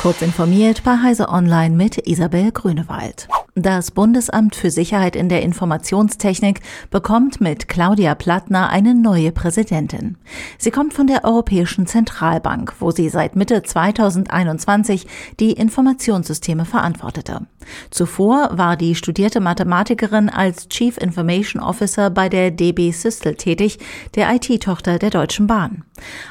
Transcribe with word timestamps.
Kurz 0.00 0.22
informiert 0.22 0.82
bei 0.82 0.96
Heise 0.96 1.28
Online 1.28 1.76
mit 1.76 2.08
Isabel 2.08 2.52
Grünewald. 2.52 3.28
Das 3.54 3.90
Bundesamt 3.90 4.56
für 4.56 4.70
Sicherheit 4.70 5.14
in 5.14 5.28
der 5.28 5.42
Informationstechnik 5.42 6.60
bekommt 6.88 7.42
mit 7.42 7.68
Claudia 7.68 8.14
Plattner 8.14 8.70
eine 8.70 8.94
neue 8.94 9.30
Präsidentin. 9.30 10.16
Sie 10.56 10.70
kommt 10.70 10.94
von 10.94 11.06
der 11.06 11.24
Europäischen 11.24 11.86
Zentralbank, 11.86 12.76
wo 12.78 12.92
sie 12.92 13.10
seit 13.10 13.36
Mitte 13.36 13.62
2021 13.62 15.06
die 15.38 15.52
Informationssysteme 15.52 16.64
verantwortete. 16.64 17.46
Zuvor 17.90 18.50
war 18.52 18.76
die 18.76 18.94
studierte 18.94 19.40
Mathematikerin 19.40 20.28
als 20.28 20.68
Chief 20.68 20.96
Information 20.96 21.62
Officer 21.62 22.10
bei 22.10 22.28
der 22.28 22.50
DB 22.50 22.90
Systel 22.90 23.34
tätig, 23.34 23.78
der 24.14 24.34
IT-Tochter 24.34 24.98
der 24.98 25.10
Deutschen 25.10 25.46
Bahn. 25.46 25.84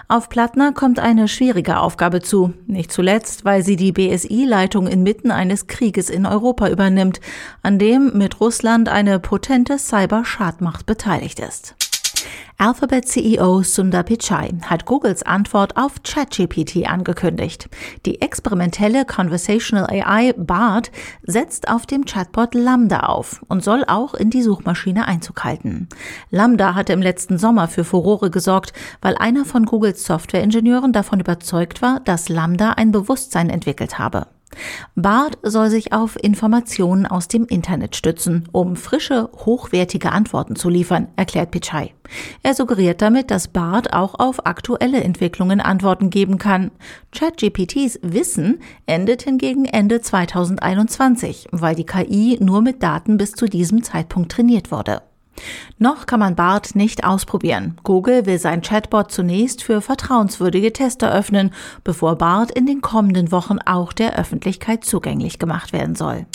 Auf 0.08 0.30
Plattner 0.30 0.72
kommt 0.74 1.00
eine 1.00 1.28
schwierige 1.28 1.80
Aufgabe 1.80 2.22
zu, 2.22 2.54
nicht 2.68 2.92
zuletzt, 2.92 3.46
weil 3.46 3.64
sie 3.64 3.76
die 3.76 3.92
BSI-Leitung 3.92 4.88
inmitten 4.88 5.32
eines 5.32 5.68
Krieges 5.68 6.10
in 6.10 6.26
Europa 6.26 6.70
übernimmt 6.70 7.20
an 7.62 7.80
dem 7.80 8.18
mit 8.18 8.40
Russland 8.40 8.90
eine 8.90 9.20
potente 9.20 9.78
Cyber-Schadmacht 9.78 10.86
beteiligt 10.86 11.40
ist. 11.40 11.76
Alphabet 12.62 13.08
CEO 13.08 13.64
Sundar 13.64 14.04
Pichai 14.04 14.50
hat 14.66 14.84
Googles 14.84 15.24
Antwort 15.24 15.78
auf 15.78 16.04
ChatGPT 16.04 16.90
angekündigt. 16.90 17.70
Die 18.06 18.22
experimentelle 18.22 19.06
Conversational 19.06 19.90
AI 19.90 20.34
BART 20.34 20.92
setzt 21.24 21.70
auf 21.70 21.86
dem 21.86 22.04
Chatbot 22.04 22.54
Lambda 22.54 23.00
auf 23.04 23.46
und 23.48 23.64
soll 23.64 23.86
auch 23.88 24.14
in 24.14 24.30
die 24.30 24.42
Suchmaschine 24.42 25.08
Einzug 25.08 25.46
halten. 25.46 25.88
Lambda 26.32 26.76
hatte 26.76 26.92
im 26.92 27.02
letzten 27.02 27.38
Sommer 27.38 27.70
für 27.70 27.86
Furore 27.86 28.30
gesorgt, 28.30 28.74
weil 29.02 29.16
einer 29.16 29.46
von 29.46 29.64
Googles 29.64 30.04
Softwareingenieuren 30.04 30.92
davon 30.92 31.22
überzeugt 31.22 31.82
war, 31.82 32.02
dass 32.02 32.28
Lambda 32.28 32.72
ein 32.72 32.92
Bewusstsein 32.92 33.50
entwickelt 33.50 34.00
habe. 34.00 34.28
BART 34.96 35.38
soll 35.44 35.70
sich 35.70 35.94
auf 35.94 36.22
Informationen 36.22 37.06
aus 37.06 37.28
dem 37.28 37.46
Internet 37.46 37.96
stützen, 37.96 38.48
um 38.52 38.76
frische, 38.76 39.30
hochwertige 39.46 40.12
Antworten 40.12 40.56
zu 40.56 40.70
liefern, 40.70 41.08
erklärt 41.16 41.52
Pichai. 41.52 41.94
Er 42.42 42.54
suggeriert 42.54 43.02
damit, 43.02 43.32
dass 43.32 43.48
BART 43.48 43.94
auch 43.94 44.16
auf 44.16 44.46
aktuelle 44.46 45.04
Entwicklungen 45.04 45.62
Antworten 45.62 46.10
geben 46.10 46.38
kann. 46.38 46.72
ChatGPTs 47.12 48.00
Wissen 48.02 48.60
endet 48.86 49.22
hingegen 49.22 49.66
Ende 49.66 50.02
2021, 50.02 51.48
weil 51.52 51.76
die 51.76 51.86
KI 51.86 52.38
nur 52.42 52.62
mit 52.62 52.82
Daten 52.82 53.18
bis 53.18 53.34
zu 53.34 53.46
diesem 53.46 53.84
Zeitpunkt 53.84 54.32
trainiert 54.32 54.72
wurde. 54.72 55.02
Noch 55.78 56.06
kann 56.06 56.20
man 56.20 56.36
BART 56.36 56.76
nicht 56.76 57.04
ausprobieren. 57.04 57.78
Google 57.84 58.26
will 58.26 58.40
sein 58.40 58.62
Chatbot 58.62 59.12
zunächst 59.12 59.64
für 59.64 59.82
vertrauenswürdige 59.82 60.74
Tester 60.74 61.12
öffnen, 61.12 61.52
bevor 61.84 62.18
BART 62.18 62.52
in 62.52 62.66
den 62.66 62.82
kommenden 62.82 63.32
Wochen 63.32 63.60
auch 63.66 63.94
der 63.94 64.18
Öffentlichkeit 64.18 64.84
zugänglich 64.86 65.40
gemacht 65.40 65.74
werden 65.74 65.96
soll. 65.96 66.26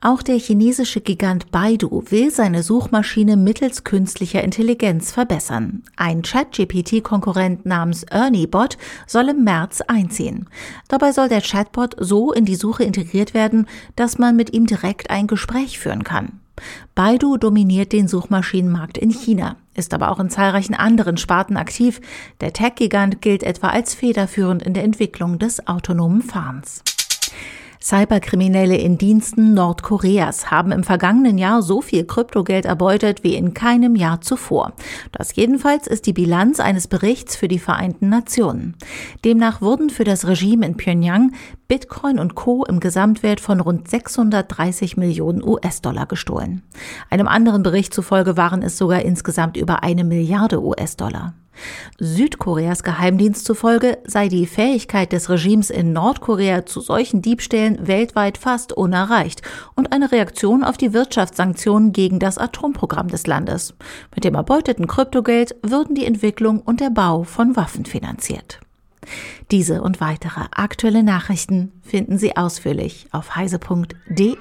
Auch 0.00 0.22
der 0.22 0.38
chinesische 0.38 1.00
Gigant 1.00 1.50
Baidu 1.50 2.04
will 2.08 2.30
seine 2.30 2.62
Suchmaschine 2.62 3.36
mittels 3.36 3.82
künstlicher 3.82 4.44
Intelligenz 4.44 5.10
verbessern. 5.10 5.82
Ein 5.96 6.22
Chat-GPT-Konkurrent 6.22 7.66
namens 7.66 8.04
ErnieBot 8.04 8.78
soll 9.08 9.30
im 9.30 9.42
März 9.42 9.80
einziehen. 9.80 10.48
Dabei 10.86 11.10
soll 11.10 11.28
der 11.28 11.40
Chatbot 11.40 11.96
so 11.98 12.32
in 12.32 12.44
die 12.44 12.54
Suche 12.54 12.84
integriert 12.84 13.34
werden, 13.34 13.66
dass 13.96 14.18
man 14.18 14.36
mit 14.36 14.52
ihm 14.52 14.66
direkt 14.66 15.10
ein 15.10 15.26
Gespräch 15.26 15.80
führen 15.80 16.04
kann. 16.04 16.38
Baidu 16.94 17.36
dominiert 17.36 17.92
den 17.92 18.08
Suchmaschinenmarkt 18.08 18.98
in 18.98 19.10
China, 19.10 19.56
ist 19.74 19.94
aber 19.94 20.10
auch 20.10 20.20
in 20.20 20.30
zahlreichen 20.30 20.74
anderen 20.74 21.16
Sparten 21.16 21.56
aktiv. 21.56 22.00
Der 22.40 22.52
Tech-Gigant 22.52 23.20
gilt 23.22 23.42
etwa 23.42 23.68
als 23.68 23.94
federführend 23.94 24.62
in 24.62 24.74
der 24.74 24.84
Entwicklung 24.84 25.38
des 25.38 25.66
autonomen 25.66 26.22
Fahrens. 26.22 26.82
Cyberkriminelle 27.88 28.76
in 28.76 28.98
Diensten 28.98 29.54
Nordkoreas 29.54 30.50
haben 30.50 30.72
im 30.72 30.84
vergangenen 30.84 31.38
Jahr 31.38 31.62
so 31.62 31.80
viel 31.80 32.04
Kryptogeld 32.04 32.66
erbeutet 32.66 33.24
wie 33.24 33.34
in 33.34 33.54
keinem 33.54 33.96
Jahr 33.96 34.20
zuvor. 34.20 34.74
Das 35.10 35.34
jedenfalls 35.34 35.86
ist 35.86 36.04
die 36.04 36.12
Bilanz 36.12 36.60
eines 36.60 36.86
Berichts 36.86 37.34
für 37.34 37.48
die 37.48 37.58
Vereinten 37.58 38.10
Nationen. 38.10 38.76
Demnach 39.24 39.62
wurden 39.62 39.88
für 39.88 40.04
das 40.04 40.26
Regime 40.26 40.66
in 40.66 40.76
Pyongyang 40.76 41.32
Bitcoin 41.66 42.18
und 42.18 42.34
Co. 42.34 42.62
im 42.66 42.78
Gesamtwert 42.78 43.40
von 43.40 43.58
rund 43.58 43.88
630 43.88 44.98
Millionen 44.98 45.42
US-Dollar 45.42 46.04
gestohlen. 46.04 46.60
Einem 47.08 47.26
anderen 47.26 47.62
Bericht 47.62 47.94
zufolge 47.94 48.36
waren 48.36 48.60
es 48.60 48.76
sogar 48.76 49.00
insgesamt 49.00 49.56
über 49.56 49.82
eine 49.82 50.04
Milliarde 50.04 50.62
US-Dollar. 50.62 51.32
Südkoreas 51.98 52.82
Geheimdienst 52.82 53.44
zufolge 53.44 53.98
sei 54.04 54.28
die 54.28 54.46
Fähigkeit 54.46 55.12
des 55.12 55.30
Regimes 55.30 55.70
in 55.70 55.92
Nordkorea 55.92 56.66
zu 56.66 56.80
solchen 56.80 57.22
Diebstählen 57.22 57.86
weltweit 57.86 58.38
fast 58.38 58.72
unerreicht 58.72 59.42
und 59.74 59.92
eine 59.92 60.12
Reaktion 60.12 60.64
auf 60.64 60.76
die 60.76 60.92
Wirtschaftssanktionen 60.92 61.92
gegen 61.92 62.18
das 62.18 62.38
Atomprogramm 62.38 63.08
des 63.08 63.26
Landes. 63.26 63.74
Mit 64.14 64.24
dem 64.24 64.34
erbeuteten 64.34 64.86
Kryptogeld 64.86 65.56
würden 65.62 65.94
die 65.94 66.06
Entwicklung 66.06 66.60
und 66.60 66.80
der 66.80 66.90
Bau 66.90 67.24
von 67.24 67.56
Waffen 67.56 67.84
finanziert. 67.84 68.60
Diese 69.50 69.82
und 69.82 70.00
weitere 70.00 70.42
aktuelle 70.50 71.02
Nachrichten 71.02 71.72
finden 71.82 72.18
Sie 72.18 72.36
ausführlich 72.36 73.06
auf 73.12 73.36
heise.de. 73.36 74.36